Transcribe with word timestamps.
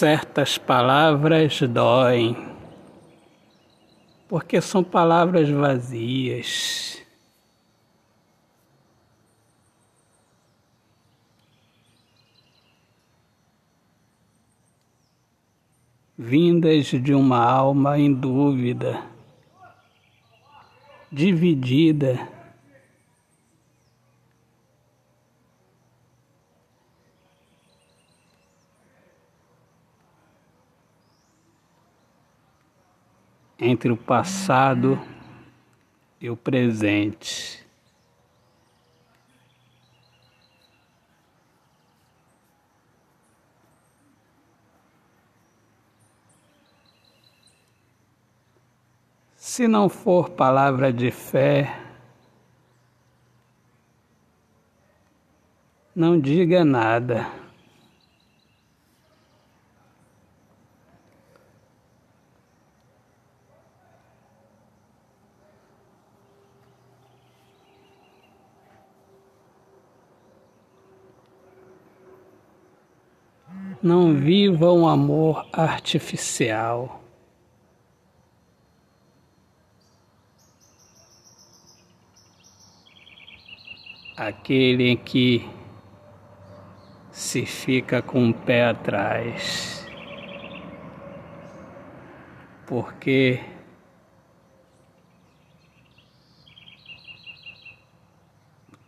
certas 0.00 0.56
palavras 0.56 1.60
doem, 1.60 2.34
porque 4.26 4.58
são 4.58 4.82
palavras 4.82 5.50
vazias. 5.50 7.02
Vindas 16.16 16.86
de 16.86 17.12
uma 17.12 17.44
alma 17.44 17.98
em 17.98 18.10
dúvida, 18.10 19.02
dividida 21.12 22.39
entre 33.60 33.92
o 33.92 33.96
passado 33.96 34.98
e 36.20 36.30
o 36.30 36.36
presente. 36.36 37.60
Se 49.36 49.68
não 49.68 49.88
for 49.88 50.30
palavra 50.30 50.92
de 50.92 51.10
fé, 51.10 51.76
não 55.94 56.18
diga 56.18 56.64
nada. 56.64 57.39
Não 73.82 74.14
viva 74.14 74.70
um 74.70 74.86
amor 74.86 75.48
artificial. 75.54 77.02
Aquele 84.14 84.90
em 84.90 84.96
que 84.98 85.48
se 87.10 87.46
fica 87.46 88.02
com 88.02 88.28
o 88.28 88.34
pé 88.34 88.66
atrás. 88.66 89.86
Porque 92.66 93.40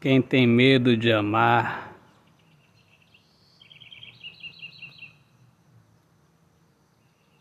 quem 0.00 0.22
tem 0.22 0.46
medo 0.46 0.96
de 0.96 1.12
amar 1.12 1.85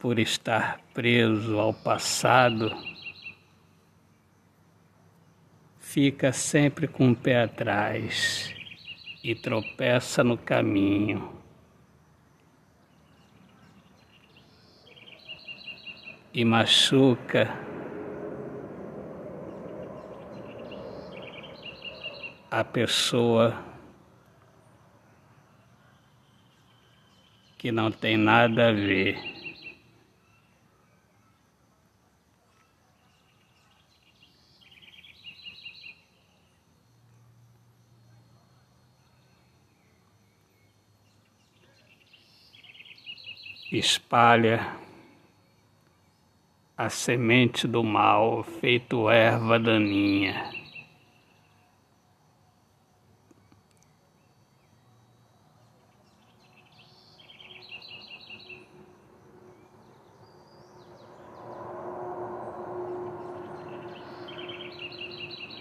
por 0.06 0.20
estar 0.20 0.80
preso 0.94 1.60
ao 1.60 1.74
passado, 1.74 2.72
fica 5.80 6.32
sempre 6.32 6.88
com 6.88 7.10
o 7.10 7.16
pé 7.16 7.42
atrás 7.42 8.54
e 9.24 9.34
tropeça 9.34 10.24
no 10.24 10.38
caminho. 10.38 11.42
E 16.32 16.46
machuca 16.46 17.50
a 22.52 22.64
pessoa 22.64 23.60
que 27.58 27.72
não 27.72 27.90
tem 27.90 28.16
nada 28.16 28.70
a 28.70 28.72
ver. 28.72 29.35
Espalha 43.78 44.76
a 46.78 46.90
semente 46.90 47.68
do 47.68 47.84
mal, 47.84 48.44
feito 48.44 49.10
erva 49.10 49.58
daninha. 49.58 50.52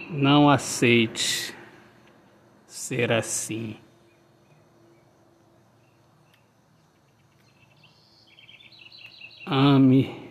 Não 0.09 0.49
aceite 0.49 1.55
ser 2.67 3.11
assim. 3.11 3.84
Ame. 9.45 10.25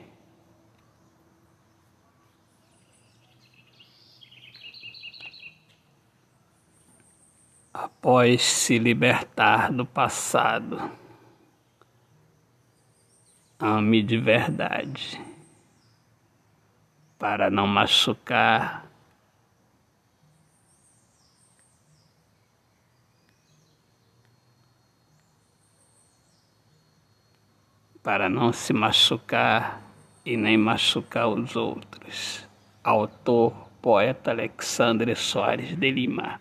Após 7.73 8.43
se 8.43 8.79
libertar 8.79 9.73
do 9.73 9.87
passado, 9.87 10.91
ame 13.59 14.03
de 14.03 14.19
verdade, 14.19 15.21
para 17.19 17.51
não 17.51 17.67
machucar 17.67 18.87
para 28.05 28.29
não 28.29 28.53
se 28.53 28.75
machucar 28.75 29.81
e 30.27 30.37
nem 30.37 30.59
machucar 30.59 31.27
os 31.27 31.57
outros. 31.57 32.47
Autor, 32.85 33.53
poeta 33.81 34.31
Alexandre 34.31 35.17
Soares 35.17 35.75
de 35.75 35.91
Lima. 35.91 36.39